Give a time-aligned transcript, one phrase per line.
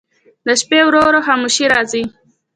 [0.45, 2.03] د شپې ورو ورو خاموشي راځي.